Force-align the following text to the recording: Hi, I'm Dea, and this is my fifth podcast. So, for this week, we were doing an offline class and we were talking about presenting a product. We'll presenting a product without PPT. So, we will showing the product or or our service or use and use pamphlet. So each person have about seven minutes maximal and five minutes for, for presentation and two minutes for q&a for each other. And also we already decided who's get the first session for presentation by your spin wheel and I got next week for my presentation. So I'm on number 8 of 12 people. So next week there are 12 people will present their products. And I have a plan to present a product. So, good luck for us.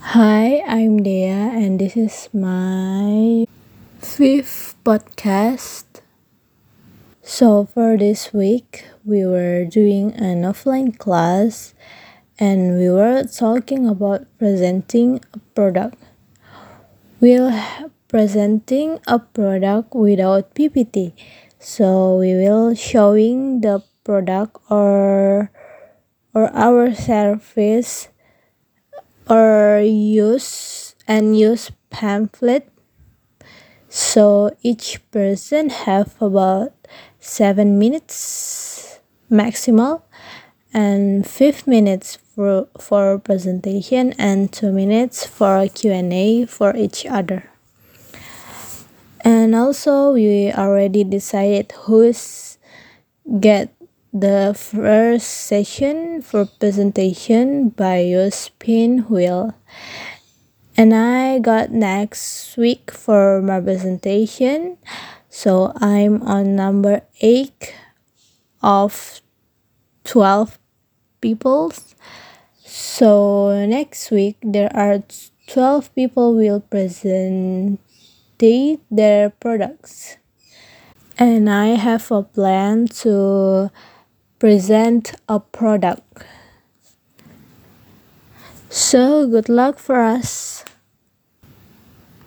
Hi, 0.00 0.64
I'm 0.66 1.02
Dea, 1.04 1.26
and 1.28 1.78
this 1.78 1.96
is 1.96 2.28
my 2.32 3.46
fifth 4.00 4.74
podcast. 4.84 5.84
So, 7.22 7.64
for 7.66 7.96
this 7.96 8.32
week, 8.32 8.84
we 9.04 9.24
were 9.24 9.64
doing 9.64 10.12
an 10.14 10.42
offline 10.42 10.96
class 10.98 11.74
and 12.38 12.78
we 12.78 12.90
were 12.90 13.24
talking 13.24 13.86
about 13.88 14.26
presenting 14.38 15.20
a 15.34 15.38
product. 15.54 15.96
We'll 17.20 17.52
presenting 18.08 18.98
a 19.06 19.18
product 19.18 19.94
without 19.94 20.54
PPT. 20.54 21.12
So, 21.58 22.16
we 22.18 22.34
will 22.34 22.74
showing 22.74 23.60
the 23.60 23.82
product 24.04 24.56
or 24.70 25.50
or 26.34 26.46
our 26.54 26.94
service 26.94 28.08
or 29.28 29.80
use 29.80 30.94
and 31.06 31.38
use 31.38 31.70
pamphlet. 31.90 32.68
So 33.88 34.56
each 34.62 35.00
person 35.10 35.70
have 35.70 36.20
about 36.20 36.72
seven 37.20 37.78
minutes 37.78 39.00
maximal 39.30 40.02
and 40.72 41.26
five 41.26 41.66
minutes 41.66 42.16
for, 42.16 42.68
for 42.80 43.18
presentation 43.18 44.12
and 44.18 44.52
two 44.52 44.72
minutes 44.72 45.26
for 45.26 45.66
q&a 45.68 46.46
for 46.46 46.76
each 46.76 47.06
other. 47.06 47.50
And 49.22 49.54
also 49.54 50.12
we 50.12 50.52
already 50.52 51.04
decided 51.04 51.72
who's 51.84 52.58
get 53.40 53.74
the 54.12 54.54
first 54.56 55.26
session 55.26 56.22
for 56.22 56.46
presentation 56.46 57.68
by 57.68 58.00
your 58.00 58.30
spin 58.30 59.00
wheel 59.08 59.54
and 60.78 60.94
I 60.94 61.40
got 61.40 61.72
next 61.72 62.56
week 62.56 62.92
for 62.92 63.42
my 63.42 63.60
presentation. 63.60 64.78
So 65.28 65.72
I'm 65.74 66.22
on 66.22 66.54
number 66.54 67.02
8 67.20 67.74
of 68.62 69.20
12 70.04 70.56
people. 71.20 71.72
So 72.62 73.66
next 73.66 74.12
week 74.12 74.36
there 74.40 74.70
are 74.72 75.02
12 75.48 75.92
people 75.96 76.36
will 76.36 76.60
present 76.60 77.80
their 78.38 79.30
products. 79.30 80.16
And 81.18 81.50
I 81.50 81.74
have 81.74 82.12
a 82.12 82.22
plan 82.22 82.86
to 83.02 83.72
present 84.38 85.14
a 85.28 85.40
product. 85.40 86.24
So, 88.70 89.26
good 89.26 89.48
luck 89.48 89.78
for 89.78 90.00
us. 90.00 90.64